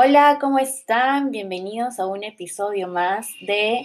Hola, 0.00 0.38
¿cómo 0.40 0.60
están? 0.60 1.32
Bienvenidos 1.32 1.98
a 1.98 2.06
un 2.06 2.22
episodio 2.22 2.86
más 2.86 3.26
de 3.40 3.84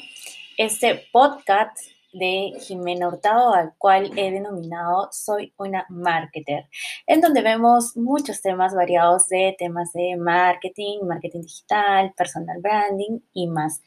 este 0.57 1.07
podcast 1.11 1.75
de 2.13 2.53
Jimena 2.59 3.07
Hurtado, 3.07 3.55
al 3.55 3.73
cual 3.79 4.11
he 4.15 4.29
denominado 4.29 5.09
Soy 5.11 5.55
una 5.57 5.87
marketer, 5.89 6.69
en 7.07 7.19
donde 7.19 7.41
vemos 7.41 7.97
muchos 7.97 8.43
temas 8.43 8.75
variados 8.75 9.27
de 9.27 9.55
temas 9.57 9.91
de 9.93 10.15
marketing, 10.15 10.99
marketing 11.01 11.41
digital, 11.41 12.13
personal 12.15 12.61
branding 12.61 13.21
y 13.33 13.47
más. 13.47 13.81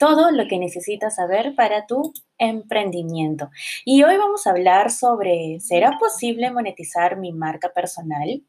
Todo 0.00 0.32
lo 0.32 0.48
que 0.48 0.58
necesitas 0.58 1.14
saber 1.14 1.54
para 1.54 1.86
tu 1.86 2.12
emprendimiento. 2.38 3.50
Y 3.84 4.02
hoy 4.02 4.16
vamos 4.16 4.48
a 4.48 4.50
hablar 4.50 4.90
sobre, 4.90 5.60
¿será 5.60 5.96
posible 6.00 6.50
monetizar 6.50 7.18
mi 7.18 7.32
marca 7.32 7.68
personal? 7.72 8.42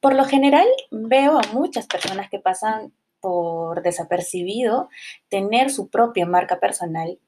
Por 0.00 0.14
lo 0.14 0.24
general 0.24 0.66
veo 0.90 1.38
a 1.38 1.52
muchas 1.52 1.86
personas 1.86 2.30
que 2.30 2.38
pasan 2.38 2.92
por 3.20 3.82
desapercibido 3.82 4.88
tener 5.28 5.70
su 5.70 5.88
propia 5.88 6.26
marca 6.26 6.58
personal. 6.58 7.18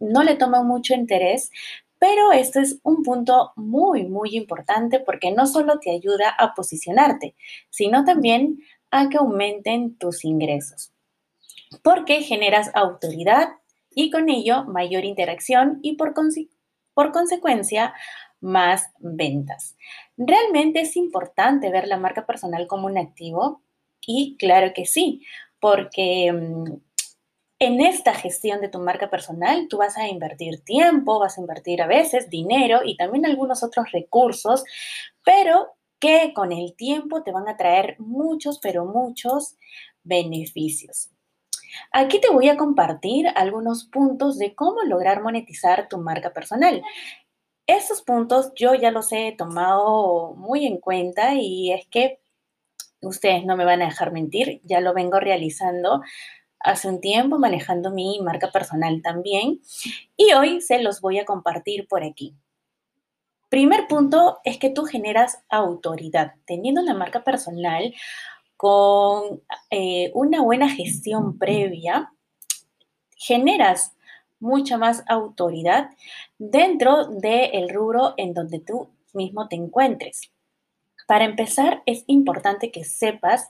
No 0.00 0.22
le 0.22 0.34
toman 0.34 0.66
mucho 0.66 0.94
interés, 0.94 1.50
pero 1.98 2.32
este 2.32 2.60
es 2.60 2.80
un 2.82 3.02
punto 3.02 3.52
muy, 3.54 4.04
muy 4.04 4.34
importante 4.36 4.98
porque 4.98 5.30
no 5.30 5.46
solo 5.46 5.78
te 5.78 5.90
ayuda 5.90 6.30
a 6.30 6.54
posicionarte, 6.54 7.36
sino 7.70 8.04
también 8.04 8.58
a 8.90 9.08
que 9.08 9.18
aumenten 9.18 9.96
tus 9.98 10.24
ingresos. 10.24 10.92
Porque 11.82 12.22
generas 12.22 12.70
autoridad 12.74 13.50
y 13.94 14.10
con 14.10 14.28
ello 14.28 14.64
mayor 14.64 15.04
interacción 15.04 15.78
y 15.82 15.96
por, 15.96 16.14
por 16.94 17.12
consecuencia 17.12 17.94
más 18.40 18.90
ventas. 18.98 19.76
¿Realmente 20.24 20.80
es 20.80 20.96
importante 20.96 21.70
ver 21.70 21.88
la 21.88 21.96
marca 21.96 22.26
personal 22.26 22.66
como 22.66 22.86
un 22.86 22.98
activo? 22.98 23.62
Y 24.06 24.36
claro 24.38 24.72
que 24.74 24.84
sí, 24.84 25.22
porque 25.58 26.32
mm, 26.32 26.64
en 27.58 27.80
esta 27.80 28.14
gestión 28.14 28.60
de 28.60 28.68
tu 28.68 28.78
marca 28.78 29.10
personal 29.10 29.66
tú 29.68 29.78
vas 29.78 29.96
a 29.96 30.08
invertir 30.08 30.62
tiempo, 30.64 31.18
vas 31.18 31.38
a 31.38 31.40
invertir 31.40 31.82
a 31.82 31.86
veces 31.86 32.30
dinero 32.30 32.80
y 32.84 32.96
también 32.96 33.26
algunos 33.26 33.62
otros 33.62 33.90
recursos, 33.92 34.64
pero 35.24 35.68
que 36.00 36.32
con 36.34 36.52
el 36.52 36.74
tiempo 36.74 37.22
te 37.22 37.32
van 37.32 37.48
a 37.48 37.56
traer 37.56 37.96
muchos, 38.00 38.58
pero 38.60 38.84
muchos 38.84 39.56
beneficios. 40.02 41.10
Aquí 41.92 42.20
te 42.20 42.30
voy 42.30 42.48
a 42.48 42.56
compartir 42.56 43.28
algunos 43.34 43.84
puntos 43.84 44.38
de 44.38 44.54
cómo 44.54 44.82
lograr 44.82 45.22
monetizar 45.22 45.88
tu 45.88 45.98
marca 45.98 46.32
personal. 46.32 46.82
Estos 47.66 48.02
puntos 48.02 48.52
yo 48.56 48.74
ya 48.74 48.90
los 48.90 49.12
he 49.12 49.34
tomado 49.36 50.34
muy 50.34 50.66
en 50.66 50.78
cuenta 50.78 51.34
y 51.34 51.72
es 51.72 51.86
que 51.86 52.20
ustedes 53.00 53.44
no 53.44 53.56
me 53.56 53.64
van 53.64 53.82
a 53.82 53.86
dejar 53.86 54.12
mentir, 54.12 54.60
ya 54.64 54.80
lo 54.80 54.94
vengo 54.94 55.20
realizando 55.20 56.02
hace 56.60 56.88
un 56.88 57.00
tiempo, 57.00 57.38
manejando 57.38 57.90
mi 57.90 58.20
marca 58.20 58.50
personal 58.50 59.02
también 59.02 59.60
y 60.16 60.32
hoy 60.32 60.60
se 60.60 60.82
los 60.82 61.00
voy 61.00 61.18
a 61.18 61.24
compartir 61.24 61.86
por 61.88 62.04
aquí. 62.04 62.34
Primer 63.48 63.86
punto 63.86 64.38
es 64.44 64.58
que 64.58 64.70
tú 64.70 64.84
generas 64.84 65.44
autoridad. 65.50 66.34
Teniendo 66.46 66.80
una 66.80 66.94
marca 66.94 67.22
personal 67.22 67.92
con 68.56 69.42
eh, 69.70 70.10
una 70.14 70.40
buena 70.40 70.70
gestión 70.70 71.38
previa, 71.38 72.12
generas 73.14 73.94
mucha 74.42 74.76
más 74.76 75.04
autoridad 75.06 75.90
dentro 76.38 77.06
del 77.06 77.68
rubro 77.70 78.14
en 78.16 78.34
donde 78.34 78.58
tú 78.58 78.90
mismo 79.14 79.48
te 79.48 79.56
encuentres. 79.56 80.30
Para 81.06 81.24
empezar, 81.24 81.82
es 81.86 82.04
importante 82.06 82.70
que 82.70 82.84
sepas 82.84 83.48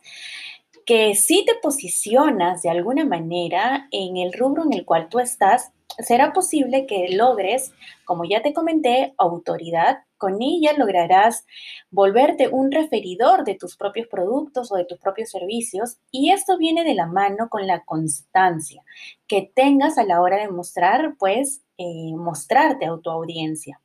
que 0.84 1.14
si 1.14 1.44
te 1.44 1.54
posicionas 1.62 2.62
de 2.62 2.70
alguna 2.70 3.04
manera 3.04 3.88
en 3.90 4.16
el 4.16 4.32
rubro 4.32 4.64
en 4.64 4.72
el 4.72 4.84
cual 4.84 5.08
tú 5.08 5.18
estás, 5.18 5.72
será 5.98 6.32
posible 6.32 6.86
que 6.86 7.08
logres, 7.10 7.72
como 8.04 8.24
ya 8.24 8.42
te 8.42 8.52
comenté, 8.52 9.14
autoridad. 9.18 9.98
Con 10.16 10.40
ella 10.40 10.72
lograrás 10.76 11.44
volverte 11.90 12.48
un 12.48 12.70
referidor 12.70 13.44
de 13.44 13.56
tus 13.56 13.76
propios 13.76 14.06
productos 14.06 14.70
o 14.70 14.76
de 14.76 14.84
tus 14.84 14.98
propios 14.98 15.30
servicios 15.30 15.96
y 16.12 16.30
esto 16.30 16.56
viene 16.58 16.84
de 16.84 16.94
la 16.94 17.06
mano 17.06 17.48
con 17.48 17.66
la 17.66 17.84
constancia 17.84 18.82
que 19.26 19.50
tengas 19.54 19.98
a 19.98 20.04
la 20.04 20.20
hora 20.20 20.36
de 20.36 20.48
mostrar, 20.48 21.16
pues, 21.18 21.62
eh, 21.76 22.14
mostrarte 22.14 22.86
a 22.86 22.96
tu 23.02 23.10
audiencia. 23.10 23.80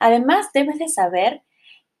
Además, 0.00 0.48
debes 0.52 0.78
de 0.78 0.88
saber 0.88 1.42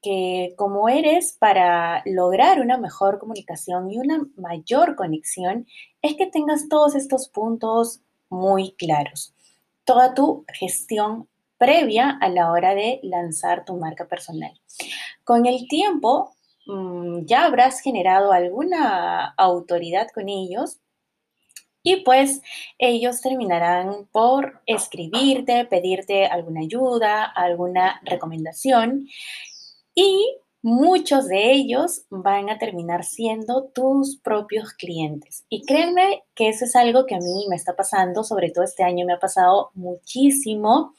que 0.02 0.54
como 0.56 0.88
eres 0.88 1.36
para 1.38 2.02
lograr 2.06 2.60
una 2.60 2.78
mejor 2.78 3.18
comunicación 3.18 3.90
y 3.90 3.98
una 3.98 4.20
mayor 4.36 4.96
conexión, 4.96 5.66
es 6.02 6.16
que 6.16 6.26
tengas 6.26 6.68
todos 6.68 6.94
estos 6.94 7.28
puntos 7.28 8.00
muy 8.28 8.72
claros 8.72 9.35
toda 9.86 10.12
tu 10.12 10.44
gestión 10.52 11.28
previa 11.56 12.18
a 12.20 12.28
la 12.28 12.50
hora 12.50 12.74
de 12.74 13.00
lanzar 13.02 13.64
tu 13.64 13.76
marca 13.76 14.06
personal. 14.06 14.52
Con 15.24 15.46
el 15.46 15.66
tiempo, 15.68 16.36
mm, 16.66 17.24
ya 17.24 17.46
habrás 17.46 17.80
generado 17.80 18.32
alguna 18.32 19.32
autoridad 19.38 20.08
con 20.14 20.28
ellos 20.28 20.78
y 21.82 22.02
pues 22.02 22.42
ellos 22.78 23.20
terminarán 23.20 24.08
por 24.10 24.60
escribirte, 24.66 25.64
pedirte 25.66 26.26
alguna 26.26 26.60
ayuda, 26.60 27.24
alguna 27.24 28.00
recomendación 28.04 29.06
y 29.94 30.36
muchos 30.66 31.28
de 31.28 31.52
ellos 31.52 32.06
van 32.10 32.50
a 32.50 32.58
terminar 32.58 33.04
siendo 33.04 33.66
tus 33.72 34.16
propios 34.16 34.72
clientes. 34.72 35.44
Y 35.48 35.64
créanme 35.64 36.24
que 36.34 36.48
eso 36.48 36.64
es 36.64 36.74
algo 36.74 37.06
que 37.06 37.14
a 37.14 37.20
mí 37.20 37.46
me 37.48 37.54
está 37.54 37.76
pasando, 37.76 38.24
sobre 38.24 38.50
todo 38.50 38.64
este 38.64 38.82
año 38.82 39.06
me 39.06 39.12
ha 39.12 39.20
pasado 39.20 39.70
muchísimo. 39.74 40.92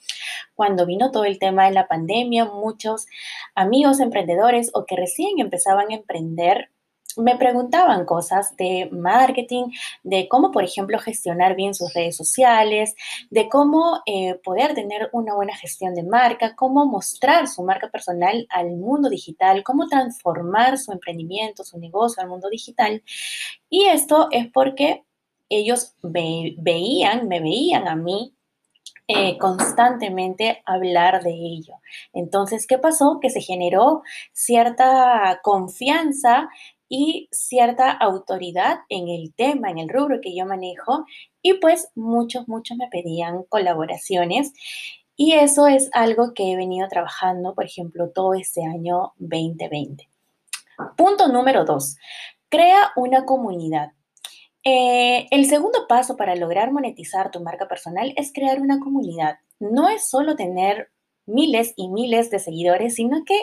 Cuando 0.55 0.85
vino 0.85 1.11
todo 1.11 1.25
el 1.25 1.38
tema 1.38 1.66
de 1.66 1.73
la 1.73 1.89
pandemia, 1.89 2.45
muchos 2.45 3.07
amigos 3.55 4.00
emprendedores 4.00 4.72
o 4.73 4.85
que 4.85 4.95
recién 4.95 5.39
empezaban 5.39 5.91
a 5.91 5.95
emprender 5.95 6.69
me 7.17 7.38
preguntaban 7.38 8.05
cosas 8.05 8.55
de 8.57 8.89
marketing, 8.91 9.72
de 10.03 10.28
cómo, 10.28 10.51
por 10.51 10.63
ejemplo, 10.63 11.00
gestionar 11.00 11.55
bien 11.55 11.73
sus 11.73 11.94
redes 11.94 12.16
sociales, 12.16 12.95
de 13.29 13.50
cómo 13.50 14.01
eh, 14.05 14.35
poder 14.44 14.73
tener 14.73 15.09
una 15.13 15.33
buena 15.35 15.55
gestión 15.55 15.94
de 15.94 16.03
marca, 16.03 16.55
cómo 16.55 16.85
mostrar 16.85 17.47
su 17.47 17.63
marca 17.63 17.89
personal 17.89 18.47
al 18.50 18.72
mundo 18.72 19.09
digital, 19.09 19.63
cómo 19.63 19.88
transformar 19.88 20.78
su 20.78 20.91
emprendimiento, 20.91 21.63
su 21.63 21.79
negocio 21.79 22.23
al 22.23 22.29
mundo 22.29 22.50
digital. 22.50 23.03
Y 23.69 23.85
esto 23.85 24.28
es 24.31 24.47
porque 24.51 25.03
ellos 25.49 25.95
veían, 26.01 27.28
me 27.28 27.39
veían 27.39 27.88
a 27.88 27.95
mí 27.95 28.34
eh, 29.09 29.38
constantemente 29.38 30.61
hablar 30.66 31.23
de 31.23 31.31
ello. 31.31 31.75
Entonces, 32.11 32.67
¿qué 32.67 32.78
pasó? 32.78 33.19
Que 33.22 33.29
se 33.29 33.39
generó 33.39 34.03
cierta 34.34 35.39
confianza 35.44 36.49
y 36.90 37.28
cierta 37.31 37.92
autoridad 37.92 38.80
en 38.90 39.09
el 39.09 39.34
tema, 39.34 39.70
en 39.70 39.78
el 39.78 39.90
rubro 39.90 40.20
que 40.22 40.36
yo 40.36 40.46
manejo. 40.46 41.06
Y 41.42 41.56
pues 41.56 41.90
muchos, 41.96 42.48
muchos 42.48 42.78
me 42.78 42.88
pedían 42.88 43.44
colaboraciones. 43.44 44.53
Y 45.16 45.34
eso 45.34 45.68
es 45.68 45.90
algo 45.94 46.34
que 46.34 46.52
he 46.52 46.56
venido 46.56 46.88
trabajando, 46.88 47.56
por 47.56 47.66
ejemplo, 47.66 48.09
todo 48.09 48.36
este 48.36 48.64
año 48.64 49.14
2020. 49.18 50.08
Punto 50.96 51.28
número 51.28 51.66
dos, 51.66 51.97
crea 52.50 52.92
una 52.96 53.26
comunidad. 53.26 53.94
Eh, 54.64 55.28
el 55.31 55.46
segundo 55.46 55.88
paso 55.88 56.18
para 56.18 56.36
lograr 56.36 56.72
monetizar 56.72 57.31
tu 57.31 57.42
marca 57.42 57.68
personal 57.68 58.14
es 58.16 58.31
crear 58.31 58.62
una 58.62 58.80
comunidad. 58.80 59.40
No 59.59 59.90
es 59.90 60.08
solo 60.08 60.36
tener 60.36 60.92
miles 61.28 61.74
y 61.76 61.90
miles 61.90 62.32
de 62.32 62.40
seguidores, 62.40 62.96
sino 62.96 63.24
que 63.26 63.38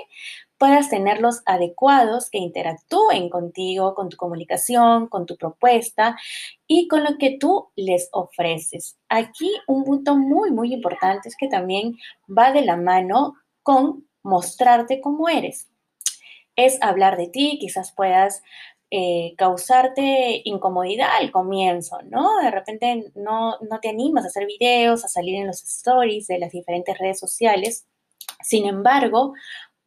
puedas 0.59 0.89
tenerlos 0.89 1.43
adecuados, 1.47 2.31
que 2.31 2.39
interactúen 2.39 3.28
contigo, 3.28 3.95
con 3.95 4.09
tu 4.09 4.17
comunicación, 4.17 5.09
con 5.09 5.27
tu 5.27 5.37
propuesta 5.37 6.16
y 6.66 6.89
con 6.89 7.04
lo 7.04 7.19
que 7.19 7.36
tú 7.39 7.69
les 7.77 8.09
ofreces. 8.13 8.97
Aquí 9.09 9.51
un 9.66 9.84
punto 9.84 10.16
muy, 10.16 10.51
muy 10.51 10.72
importante 10.72 11.28
es 11.28 11.36
que 11.36 11.48
también 11.48 11.97
va 12.27 12.53
de 12.53 12.63
la 12.63 12.77
mano 12.77 13.34
con 13.63 14.09
mostrarte 14.22 15.01
cómo 15.01 15.28
eres. 15.28 15.69
Es 16.57 16.80
hablar 16.83 17.16
de 17.16 17.28
ti, 17.28 17.59
quizás 17.60 17.92
puedas 17.92 18.42
eh, 18.91 19.34
causarte 19.36 20.42
incomodidad 20.45 21.16
al 21.21 21.31
comienzo, 21.33 21.98
¿no? 22.03 22.41
De 22.41 22.51
repente 22.51 23.13
no, 23.15 23.57
no 23.60 23.81
te 23.81 23.89
animas 23.89 24.25
a 24.25 24.28
hacer 24.28 24.47
videos, 24.47 25.04
a 25.04 25.09
salir 25.09 25.36
en 25.36 25.47
los 25.47 25.63
stories 25.65 26.27
de 26.27 26.39
las 26.39 26.53
diferentes 26.53 26.97
redes 26.98 27.19
sociales. 27.19 27.86
Sin 28.42 28.66
embargo, 28.66 29.34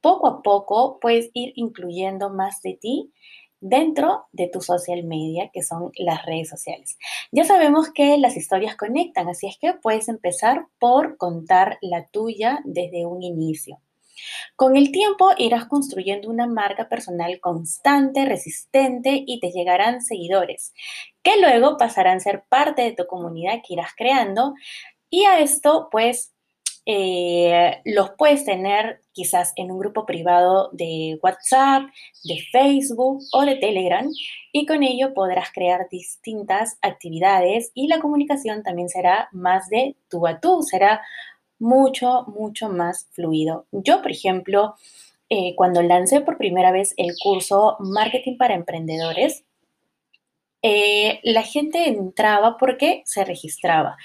poco 0.02 0.28
a 0.28 0.42
poco 0.42 1.00
puedes 1.00 1.30
ir 1.34 1.54
incluyendo 1.56 2.30
más 2.30 2.62
de 2.62 2.74
ti 2.74 3.12
dentro 3.60 4.26
de 4.32 4.48
tu 4.48 4.62
social 4.62 5.04
media, 5.04 5.50
que 5.54 5.64
son 5.64 5.92
las 5.98 6.26
redes 6.26 6.50
sociales. 6.50 6.98
Ya 7.32 7.44
sabemos 7.44 7.92
que 7.94 8.18
las 8.18 8.38
historias 8.38 8.76
conectan, 8.76 9.30
así 9.30 9.48
es 9.48 9.58
que 9.60 9.74
puedes 9.74 10.08
empezar 10.10 10.68
por 10.80 11.18
contar 11.18 11.78
la 11.82 12.06
tuya 12.08 12.60
desde 12.66 13.06
un 13.06 13.24
inicio. 13.24 13.80
Con 14.56 14.76
el 14.76 14.92
tiempo 14.92 15.32
irás 15.38 15.66
construyendo 15.66 16.30
una 16.30 16.48
marca 16.48 16.90
personal 16.90 17.40
constante, 17.40 18.26
resistente 18.26 19.24
y 19.26 19.40
te 19.40 19.52
llegarán 19.52 20.02
seguidores, 20.02 20.74
que 21.24 21.40
luego 21.40 21.78
pasarán 21.78 22.18
a 22.18 22.22
ser 22.22 22.44
parte 22.50 22.82
de 22.82 22.94
tu 22.94 23.06
comunidad 23.06 23.62
que 23.66 23.74
irás 23.74 23.92
creando. 23.96 24.54
Y 25.10 25.26
a 25.26 25.40
esto, 25.40 25.88
pues, 25.92 26.34
eh, 26.90 27.82
los 27.84 28.12
puedes 28.12 28.46
tener 28.46 29.02
quizás 29.12 29.52
en 29.58 29.72
un 29.72 29.80
grupo 29.80 30.06
privado 30.06 30.70
de 30.72 31.20
WhatsApp, 31.22 31.84
de 32.24 32.40
Facebook 32.50 33.20
o 33.34 33.42
de 33.42 33.56
Telegram 33.56 34.08
y 34.54 34.66
con 34.66 34.84
ello 34.84 35.14
podrás 35.14 35.52
crear 35.52 35.90
distintas 35.92 36.78
actividades 36.82 37.72
y 37.74 37.88
la 37.88 38.00
comunicación 38.00 38.64
también 38.64 38.88
será 38.88 39.28
más 39.34 39.68
de 39.68 39.98
tú 40.08 40.26
a 40.28 40.40
tú, 40.40 40.62
será 40.62 41.02
mucho, 41.60 42.26
mucho 42.28 42.70
más 42.70 43.08
fluido. 43.12 43.68
Yo, 43.72 44.02
por 44.02 44.12
ejemplo, 44.12 44.76
eh, 45.30 45.56
cuando 45.56 45.82
lancé 45.82 46.22
por 46.22 46.38
primera 46.38 46.72
vez 46.72 46.94
el 46.98 47.16
curso 47.22 47.78
Marketing 47.80 48.38
para 48.38 48.56
Emprendedores, 48.56 49.44
eh, 50.64 51.20
la 51.24 51.44
gente 51.44 51.88
entraba 51.88 52.58
porque 52.58 53.04
se 53.06 53.24
registraba. 53.24 53.98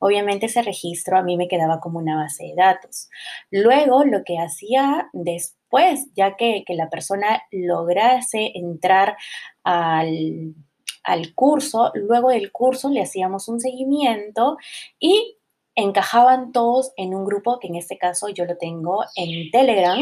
Obviamente 0.00 0.46
ese 0.46 0.62
registro 0.62 1.16
a 1.16 1.22
mí 1.22 1.36
me 1.36 1.48
quedaba 1.48 1.80
como 1.80 1.98
una 1.98 2.16
base 2.16 2.44
de 2.44 2.54
datos. 2.56 3.08
Luego 3.50 4.04
lo 4.04 4.24
que 4.24 4.38
hacía 4.38 5.08
después, 5.12 6.08
ya 6.14 6.36
que, 6.36 6.64
la 6.68 6.90
persona 6.90 7.42
lograse 7.52 8.52
entrar 8.54 9.16
al, 9.62 10.54
al 11.04 11.34
curso, 11.34 11.92
luego 11.94 12.30
del 12.30 12.50
curso 12.52 12.90
le 12.90 13.02
hacíamos 13.02 13.48
un 13.48 13.60
seguimiento 13.60 14.56
y 14.98 15.38
encajaban 15.82 16.52
todos 16.52 16.92
en 16.96 17.14
un 17.14 17.24
grupo 17.24 17.58
que 17.58 17.68
en 17.68 17.76
este 17.76 17.98
caso 17.98 18.28
yo 18.28 18.44
lo 18.44 18.56
tengo 18.56 19.04
en 19.16 19.50
Telegram. 19.50 20.00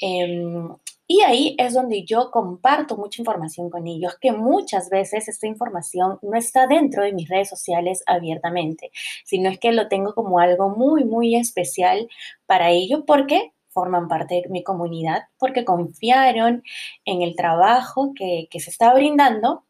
Em, 0.00 0.68
y 1.06 1.20
ahí 1.20 1.54
es 1.58 1.74
donde 1.74 2.04
yo 2.04 2.30
comparto 2.30 2.96
mucha 2.96 3.20
información 3.20 3.68
con 3.68 3.86
ellos, 3.86 4.16
que 4.20 4.32
muchas 4.32 4.88
veces 4.88 5.28
esta 5.28 5.46
información 5.46 6.18
no 6.22 6.36
está 6.36 6.66
dentro 6.66 7.02
de 7.02 7.12
mis 7.12 7.28
redes 7.28 7.50
sociales 7.50 8.02
abiertamente, 8.06 8.90
sino 9.24 9.50
es 9.50 9.58
que 9.58 9.72
lo 9.72 9.88
tengo 9.88 10.14
como 10.14 10.38
algo 10.38 10.70
muy, 10.70 11.04
muy 11.04 11.36
especial 11.36 12.08
para 12.46 12.70
ellos 12.70 13.02
porque 13.06 13.52
forman 13.68 14.08
parte 14.08 14.36
de 14.36 14.48
mi 14.48 14.62
comunidad, 14.62 15.24
porque 15.38 15.64
confiaron 15.64 16.62
en 17.04 17.22
el 17.22 17.36
trabajo 17.36 18.12
que, 18.16 18.48
que 18.50 18.60
se 18.60 18.70
está 18.70 18.94
brindando 18.94 19.64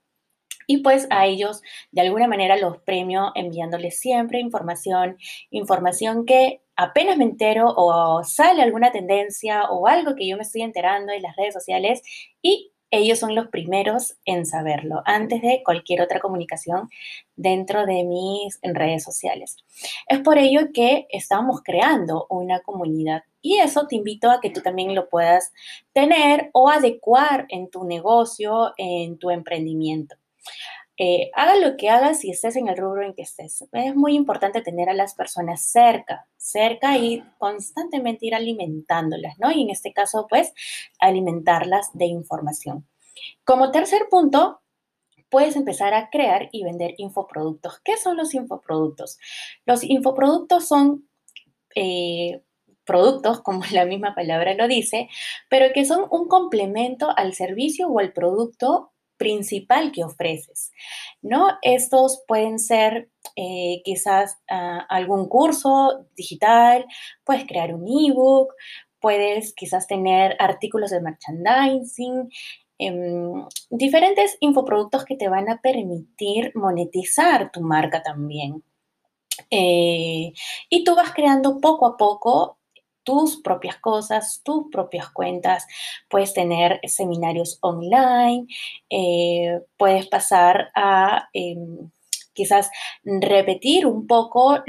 y 0.66 0.78
pues 0.78 1.06
a 1.10 1.26
ellos 1.26 1.62
de 1.92 2.02
alguna 2.02 2.28
manera 2.28 2.56
los 2.56 2.78
premio 2.78 3.32
enviándoles 3.34 3.98
siempre 3.98 4.40
información, 4.40 5.16
información 5.50 6.26
que 6.26 6.62
apenas 6.76 7.16
me 7.16 7.24
entero 7.24 7.72
o 7.76 8.22
sale 8.24 8.62
alguna 8.62 8.92
tendencia 8.92 9.64
o 9.70 9.86
algo 9.86 10.14
que 10.14 10.26
yo 10.26 10.36
me 10.36 10.42
estoy 10.42 10.62
enterando 10.62 11.12
en 11.12 11.22
las 11.22 11.36
redes 11.36 11.54
sociales 11.54 12.02
y 12.42 12.72
ellos 12.90 13.18
son 13.18 13.34
los 13.34 13.48
primeros 13.48 14.18
en 14.24 14.46
saberlo 14.46 15.02
antes 15.04 15.42
de 15.42 15.62
cualquier 15.64 16.00
otra 16.00 16.20
comunicación 16.20 16.88
dentro 17.34 17.86
de 17.86 18.04
mis 18.04 18.60
redes 18.62 19.02
sociales. 19.02 19.56
Es 20.06 20.20
por 20.20 20.38
ello 20.38 20.68
que 20.72 21.08
estamos 21.10 21.60
creando 21.64 22.26
una 22.30 22.60
comunidad 22.60 23.24
y 23.42 23.58
eso 23.58 23.88
te 23.88 23.96
invito 23.96 24.30
a 24.30 24.40
que 24.40 24.50
tú 24.50 24.60
también 24.60 24.94
lo 24.94 25.08
puedas 25.08 25.52
tener 25.92 26.50
o 26.52 26.70
adecuar 26.70 27.46
en 27.48 27.68
tu 27.68 27.84
negocio, 27.84 28.72
en 28.76 29.18
tu 29.18 29.30
emprendimiento. 29.30 30.14
Eh, 30.96 31.30
haga 31.34 31.56
lo 31.56 31.76
que 31.76 31.90
hagas 31.90 32.20
si 32.20 32.30
estés 32.30 32.54
en 32.54 32.68
el 32.68 32.76
rubro 32.76 33.04
en 33.04 33.14
que 33.14 33.22
estés. 33.22 33.64
Es 33.72 33.96
muy 33.96 34.14
importante 34.14 34.62
tener 34.62 34.88
a 34.88 34.94
las 34.94 35.14
personas 35.14 35.62
cerca, 35.62 36.28
cerca 36.36 36.96
y 36.96 37.24
constantemente 37.38 38.26
ir 38.26 38.34
alimentándolas, 38.34 39.38
¿no? 39.38 39.50
Y 39.50 39.62
en 39.62 39.70
este 39.70 39.92
caso, 39.92 40.26
pues, 40.28 40.52
alimentarlas 41.00 41.90
de 41.94 42.06
información. 42.06 42.86
Como 43.44 43.72
tercer 43.72 44.02
punto, 44.08 44.60
puedes 45.28 45.56
empezar 45.56 45.94
a 45.94 46.10
crear 46.10 46.48
y 46.52 46.62
vender 46.62 46.94
infoproductos. 46.98 47.80
¿Qué 47.84 47.96
son 47.96 48.16
los 48.16 48.34
infoproductos? 48.34 49.18
Los 49.66 49.82
infoproductos 49.82 50.68
son 50.68 51.08
eh, 51.74 52.40
productos, 52.84 53.40
como 53.42 53.62
la 53.72 53.84
misma 53.84 54.14
palabra 54.14 54.54
lo 54.54 54.68
dice, 54.68 55.08
pero 55.48 55.72
que 55.74 55.84
son 55.84 56.06
un 56.10 56.28
complemento 56.28 57.12
al 57.16 57.34
servicio 57.34 57.88
o 57.88 57.98
al 57.98 58.12
producto 58.12 58.93
principal 59.24 59.90
que 59.90 60.04
ofreces, 60.04 60.70
¿no? 61.22 61.48
Estos 61.62 62.22
pueden 62.28 62.58
ser 62.58 63.08
eh, 63.36 63.80
quizás 63.84 64.36
ah, 64.50 64.84
algún 64.90 65.28
curso 65.28 66.06
digital, 66.14 66.84
puedes 67.24 67.46
crear 67.46 67.74
un 67.74 67.86
ebook, 67.88 68.52
puedes 69.00 69.54
quizás 69.54 69.86
tener 69.86 70.36
artículos 70.38 70.90
de 70.90 71.00
merchandising, 71.00 72.28
em, 72.78 73.46
diferentes 73.70 74.36
infoproductos 74.40 75.04
que 75.06 75.16
te 75.16 75.28
van 75.28 75.48
a 75.48 75.60
permitir 75.62 76.52
monetizar 76.54 77.50
tu 77.50 77.62
marca 77.62 78.02
también. 78.02 78.62
Eh, 79.50 80.32
y 80.68 80.84
tú 80.84 80.94
vas 80.94 81.12
creando 81.12 81.60
poco 81.60 81.86
a 81.86 81.96
poco 81.96 82.58
tus 83.04 83.40
propias 83.40 83.78
cosas, 83.78 84.40
tus 84.44 84.64
propias 84.72 85.10
cuentas. 85.10 85.66
Puedes 86.08 86.34
tener 86.34 86.80
seminarios 86.86 87.58
online, 87.60 88.46
eh, 88.90 89.60
puedes 89.76 90.08
pasar 90.08 90.70
a 90.74 91.28
em, 91.32 91.90
quizás 92.34 92.70
repetir 93.04 93.86
un 93.86 94.06
poco 94.06 94.62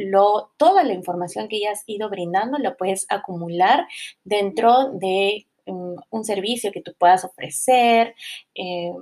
toda 0.58 0.84
la 0.84 0.94
información 0.94 1.48
que 1.48 1.60
ya 1.60 1.72
has 1.72 1.84
ido 1.88 2.10
brindando, 2.10 2.58
lo 2.60 2.78
puedes 2.78 3.06
acumular 3.10 3.88
dentro 4.24 4.92
de 4.94 5.48
um, 5.66 5.96
un 6.12 6.24
servicio 6.24 6.72
que 6.72 6.82
tú 6.82 6.94
puedas 6.98 7.26
ofrecer. 7.26 8.16
Eh, 8.54 8.94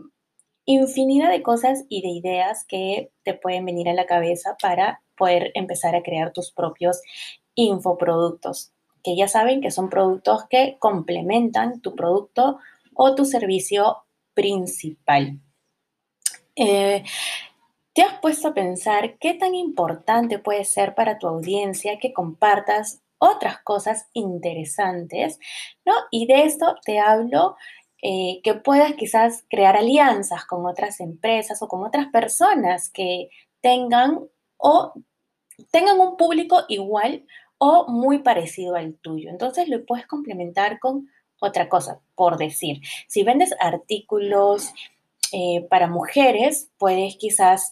infinidad 0.66 1.30
de 1.30 1.44
cosas 1.44 1.84
y 1.90 2.02
de 2.02 2.08
ideas 2.08 2.66
que 2.66 3.12
te 3.24 3.34
pueden 3.34 3.66
venir 3.66 3.90
a 3.90 3.94
la 3.94 4.06
cabeza 4.06 4.56
para 4.62 5.02
poder 5.18 5.52
empezar 5.56 5.94
a 5.96 6.04
crear 6.04 6.32
tus 6.32 6.52
propios 6.52 7.02
infoproductos 7.56 8.72
que 9.04 9.16
ya 9.16 9.28
saben 9.28 9.62
que 9.62 9.72
son 9.72 9.90
productos 9.90 10.46
que 10.50 10.78
complementan 10.80 11.82
tu 11.82 11.96
producto 11.96 12.60
o 12.96 13.16
tu 13.16 13.26
servicio 13.26 14.04
principal. 14.34 15.40
Eh, 16.56 17.04
¿Te 17.94 18.02
has 18.02 18.20
puesto 18.20 18.48
a 18.48 18.54
pensar 18.54 19.18
qué 19.20 19.36
tan 19.36 19.54
importante 19.54 20.40
puede 20.40 20.66
ser 20.66 20.96
para 20.96 21.20
tu 21.20 21.28
audiencia 21.28 22.00
que 22.00 22.14
compartas 22.14 23.02
otras 23.20 23.60
cosas 23.60 24.08
interesantes? 24.14 25.40
¿no? 25.86 25.94
Y 26.10 26.26
de 26.26 26.46
esto 26.46 26.76
te 26.84 27.00
hablo 27.00 27.56
eh, 28.02 28.42
que 28.44 28.56
puedas 28.56 28.94
quizás 28.96 29.46
crear 29.50 29.78
alianzas 29.78 30.46
con 30.46 30.66
otras 30.66 31.00
empresas 31.00 31.62
o 31.62 31.68
con 31.68 31.84
otras 31.84 32.08
personas 32.08 32.90
que 32.90 33.30
tengan 33.62 34.28
o 34.58 34.94
tengan 35.72 36.00
un 36.00 36.18
público 36.18 36.64
igual 36.68 37.26
o 37.66 37.88
muy 37.88 38.20
parecido 38.20 38.76
al 38.76 38.96
tuyo. 38.96 39.30
Entonces 39.30 39.70
lo 39.70 39.86
puedes 39.86 40.06
complementar 40.06 40.82
con 40.82 41.08
otra 41.40 41.70
cosa, 41.70 42.02
por 42.14 42.38
decir. 42.38 42.82
Si 43.08 43.24
vendes 43.24 43.56
artículos 43.58 44.74
eh, 45.32 45.66
para 45.70 45.88
mujeres, 45.88 46.70
puedes 46.78 47.16
quizás 47.16 47.72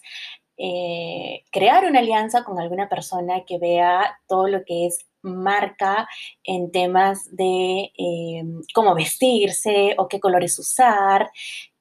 eh, 0.56 1.44
crear 1.52 1.84
una 1.84 2.00
alianza 2.00 2.46
con 2.46 2.58
alguna 2.58 2.88
persona 2.88 3.44
que 3.46 3.60
vea 3.60 4.18
todo 4.30 4.48
lo 4.48 4.64
que 4.64 4.86
es 4.86 5.06
marca 5.24 6.08
en 6.46 6.72
temas 6.72 7.36
de 7.36 7.92
eh, 7.98 8.44
cómo 8.74 8.96
vestirse 8.96 9.96
o 9.98 10.08
qué 10.08 10.22
colores 10.22 10.58
usar. 10.58 11.30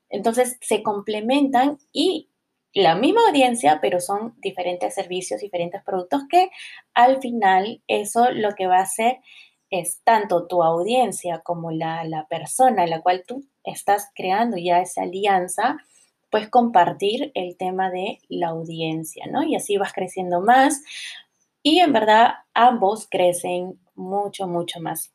Entonces 0.09 0.59
se 0.61 0.83
complementan 0.83 1.79
y 1.93 2.30
la 2.73 2.95
misma 2.95 3.23
audiencia, 3.29 3.79
pero 3.81 4.01
son 4.01 4.35
diferentes 4.41 4.95
servicios, 4.95 5.41
diferentes 5.41 5.83
productos 5.83 6.23
que 6.29 6.51
al 6.95 7.21
final 7.21 7.83
eso 7.89 8.31
lo 8.31 8.55
que 8.55 8.67
va 8.67 8.79
a 8.79 8.83
hacer 8.83 9.19
es 9.71 10.01
tanto 10.05 10.47
tu 10.47 10.63
audiencia 10.63 11.41
como 11.45 11.71
la, 11.71 12.05
la 12.05 12.27
persona 12.27 12.85
a 12.85 12.87
la 12.87 13.01
cual 13.01 13.25
tú 13.27 13.45
estás 13.65 14.11
creando 14.15 14.57
ya 14.57 14.81
esa 14.81 15.03
alianza, 15.03 15.79
pues 16.31 16.49
compartir 16.49 17.33
el 17.35 17.57
tema 17.57 17.91
de 17.91 18.19
la 18.29 18.49
audiencia, 18.49 19.27
¿no? 19.27 19.43
Y 19.43 19.57
así 19.57 19.77
vas 19.77 19.93
creciendo 19.93 20.41
más 20.41 20.83
y 21.63 21.81
en 21.81 21.93
verdad 21.93 22.35
ambos 22.55 23.07
crecen 23.11 23.79
mucho, 23.95 24.47
mucho 24.47 24.81
más. 24.81 25.13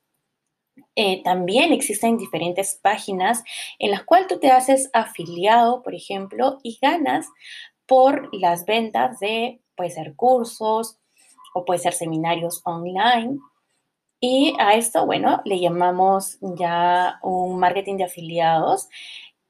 Eh, 0.95 1.21
también 1.23 1.73
existen 1.73 2.17
diferentes 2.17 2.79
páginas 2.81 3.43
en 3.79 3.91
las 3.91 4.03
cuales 4.03 4.27
tú 4.27 4.39
te 4.39 4.51
haces 4.51 4.89
afiliado, 4.93 5.83
por 5.83 5.93
ejemplo, 5.93 6.59
y 6.63 6.79
ganas 6.81 7.27
por 7.85 8.29
las 8.33 8.65
ventas 8.65 9.19
de, 9.19 9.61
puede 9.75 9.89
ser 9.89 10.15
cursos 10.15 10.97
o 11.53 11.65
puede 11.65 11.79
ser 11.79 11.93
seminarios 11.93 12.61
online. 12.65 13.39
Y 14.19 14.55
a 14.59 14.75
esto, 14.75 15.05
bueno, 15.05 15.41
le 15.45 15.59
llamamos 15.59 16.37
ya 16.41 17.19
un 17.21 17.59
marketing 17.59 17.97
de 17.97 18.05
afiliados 18.05 18.87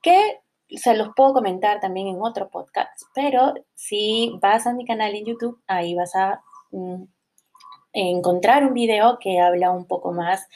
que 0.01 0.41
se 0.69 0.95
los 0.95 1.09
puedo 1.15 1.33
comentar 1.33 1.79
también 1.79 2.07
en 2.07 2.21
otro 2.21 2.49
podcast, 2.49 3.03
pero 3.13 3.53
si 3.75 4.37
vas 4.41 4.65
a 4.65 4.73
mi 4.73 4.85
canal 4.85 5.15
en 5.15 5.25
YouTube, 5.25 5.61
ahí 5.67 5.95
vas 5.95 6.15
a 6.15 6.43
mm, 6.71 7.03
encontrar 7.93 8.65
un 8.65 8.73
video 8.73 9.19
que 9.19 9.39
habla 9.39 9.71
un 9.71 9.85
poco 9.85 10.11
más 10.11 10.47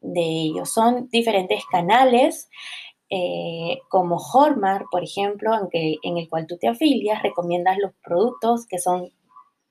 de 0.00 0.22
ellos. 0.22 0.72
Son 0.72 1.08
diferentes 1.10 1.64
canales 1.70 2.48
eh, 3.10 3.78
como 3.88 4.18
Hallmark, 4.18 4.86
por 4.90 5.04
ejemplo, 5.04 5.52
en, 5.54 5.98
en 6.02 6.18
el 6.18 6.28
cual 6.28 6.46
tú 6.46 6.56
te 6.58 6.68
afilias, 6.68 7.22
recomiendas 7.22 7.78
los 7.78 7.92
productos 8.02 8.66
que 8.66 8.78
son 8.78 9.12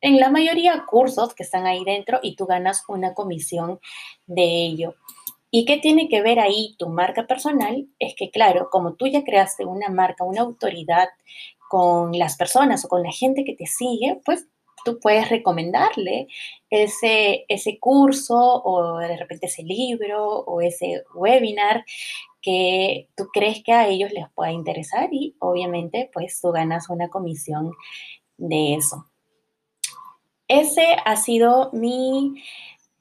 en 0.02 0.20
la 0.20 0.30
mayoría 0.30 0.86
cursos 0.86 1.34
que 1.34 1.44
están 1.44 1.66
ahí 1.66 1.84
dentro 1.86 2.20
y 2.22 2.36
tú 2.36 2.46
ganas 2.46 2.84
una 2.90 3.14
comisión 3.14 3.80
de 4.28 4.44
ello. 4.44 4.96
¿Y 5.50 5.66
qué 5.66 5.78
tiene 5.78 6.10
que 6.10 6.22
ver 6.22 6.40
ahí 6.40 6.76
tu 6.78 6.90
marca 6.90 7.28
personal? 7.28 7.88
Es 8.00 8.16
que, 8.18 8.30
claro, 8.32 8.70
como 8.72 8.96
tú 8.96 9.08
ya 9.08 9.24
creaste 9.24 9.66
una 9.66 9.90
marca, 9.90 10.24
una 10.24 10.42
autoridad 10.42 11.10
con 11.70 12.18
las 12.18 12.36
personas 12.38 12.84
o 12.84 12.90
con 12.90 13.04
la 13.04 13.12
gente 13.12 13.46
que 13.46 13.56
te 13.56 13.66
sigue, 13.66 14.20
pues 14.26 14.48
tú 14.84 15.00
puedes 15.00 15.30
recomendarle 15.30 16.28
ese, 16.70 17.46
ese 17.48 17.80
curso 17.80 18.36
o 18.64 18.98
de 18.98 19.18
repente 19.18 19.48
ese 19.48 19.64
libro 19.64 20.40
o 20.40 20.62
ese 20.62 21.04
webinar 21.14 21.86
que 22.42 23.10
tú 23.16 23.30
crees 23.34 23.64
que 23.64 23.72
a 23.72 23.88
ellos 23.88 24.12
les 24.12 24.30
pueda 24.32 24.52
interesar 24.52 25.10
y 25.12 25.36
obviamente 25.40 26.10
pues 26.14 26.40
tú 26.42 26.52
ganas 26.52 26.90
una 26.90 27.10
comisión 27.10 27.72
de 28.38 28.76
eso. 28.76 29.08
Ese 30.48 30.98
ha 31.06 31.16
sido 31.16 31.72
mi 31.72 32.44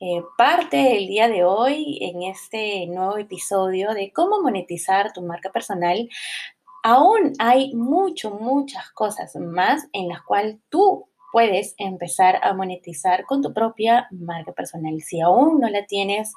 eh, 0.01 0.23
parte 0.39 0.77
del 0.77 1.07
día 1.07 1.29
de 1.29 1.45
hoy 1.45 1.99
en 2.01 2.23
este 2.23 2.87
nuevo 2.87 3.19
episodio 3.19 3.93
de 3.95 4.13
cómo 4.13 4.41
monetizar 4.41 5.13
tu 5.13 5.23
marca 5.23 5.51
personal. 5.51 6.09
Aún 6.85 7.33
hay 7.39 7.75
mucho, 7.75 8.31
muchas 8.31 8.91
cosas 8.93 9.37
más 9.37 9.87
en 9.93 10.09
las 10.09 10.23
cuales 10.23 10.59
tú 10.69 11.09
puedes 11.33 11.75
empezar 11.79 12.39
a 12.43 12.53
monetizar 12.53 13.25
con 13.25 13.43
tu 13.43 13.53
propia 13.53 14.07
marca 14.11 14.53
personal. 14.53 15.01
Si 15.01 15.21
aún 15.21 15.59
no 15.59 15.69
la 15.69 15.87
tienes 15.87 16.33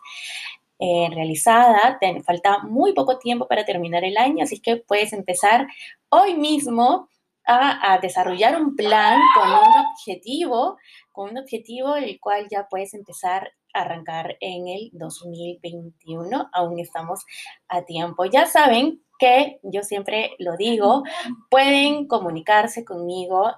eh, 0.80 1.10
realizada, 1.14 1.98
te 2.00 2.24
falta 2.24 2.60
muy 2.64 2.94
poco 2.94 3.20
tiempo 3.20 3.48
para 3.48 3.66
terminar 3.66 4.04
el 4.04 4.18
año, 4.18 4.44
así 4.44 4.60
que 4.60 4.78
puedes 4.78 5.14
empezar 5.14 5.68
hoy 6.10 6.36
mismo 6.36 7.10
a, 7.48 8.00
desarrollar 8.02 8.60
un 8.60 8.75
plan 8.75 9.22
con 9.36 9.48
un 9.50 9.86
objetivo, 9.86 10.78
con 11.12 11.30
un 11.30 11.38
objetivo 11.38 11.96
el 11.96 12.20
cual 12.20 12.48
ya 12.50 12.68
puedes 12.68 12.94
empezar 12.94 13.52
a 13.74 13.82
arrancar 13.82 14.38
en 14.40 14.68
el 14.68 14.90
2021. 14.94 16.50
Aún 16.52 16.80
estamos 16.80 17.25
a 17.68 17.84
tiempo. 17.84 18.25
Ya 18.25 18.48
saben 18.48 19.04
que 19.20 19.60
yo 19.64 19.84
siempre 19.84 20.32
lo 20.40 20.58
digo, 20.58 21.04
pueden 21.50 22.08
comunicarse 22.08 22.84
conmigo 22.84 23.54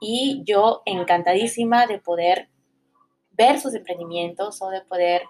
y 0.00 0.42
yo 0.44 0.82
encantadísima 0.84 1.86
de 1.86 1.98
poder 1.98 2.48
ver 3.32 3.60
sus 3.60 3.74
emprendimientos 3.74 4.60
o 4.62 4.68
de 4.68 4.82
poder 4.82 5.22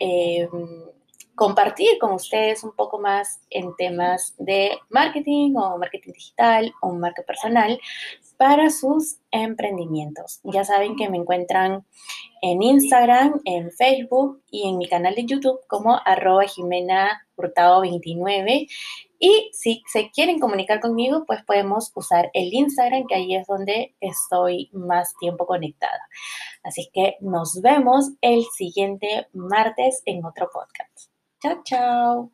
eh, 0.00 0.48
compartir 1.34 1.98
con 1.98 2.12
ustedes 2.12 2.62
un 2.64 2.72
poco 2.72 2.98
más 2.98 3.40
en 3.50 3.74
temas 3.76 4.34
de 4.38 4.78
marketing 4.88 5.54
o 5.56 5.78
marketing 5.78 6.12
digital 6.12 6.72
o 6.80 6.92
marca 6.92 7.22
personal 7.22 7.80
para 8.36 8.70
sus 8.70 9.18
emprendimientos. 9.30 10.40
Ya 10.44 10.64
saben 10.64 10.96
que 10.96 11.08
me 11.08 11.18
encuentran 11.18 11.84
en 12.44 12.62
Instagram, 12.62 13.40
en 13.46 13.72
Facebook 13.72 14.42
y 14.50 14.68
en 14.68 14.76
mi 14.76 14.86
canal 14.86 15.14
de 15.14 15.24
YouTube 15.24 15.60
como 15.66 15.98
arroba 16.04 16.44
Jimena 16.44 17.26
Hurtado 17.36 17.80
29. 17.80 18.66
Y 19.18 19.50
si 19.54 19.82
se 19.90 20.10
quieren 20.10 20.38
comunicar 20.38 20.78
conmigo, 20.78 21.24
pues 21.26 21.42
podemos 21.44 21.90
usar 21.94 22.30
el 22.34 22.52
Instagram, 22.52 23.06
que 23.06 23.14
ahí 23.14 23.34
es 23.34 23.46
donde 23.46 23.94
estoy 23.98 24.68
más 24.74 25.14
tiempo 25.18 25.46
conectada. 25.46 26.06
Así 26.62 26.90
que 26.92 27.16
nos 27.20 27.62
vemos 27.62 28.10
el 28.20 28.44
siguiente 28.54 29.26
martes 29.32 30.02
en 30.04 30.22
otro 30.26 30.50
podcast. 30.52 31.10
Chao, 31.40 31.62
chao. 31.64 32.30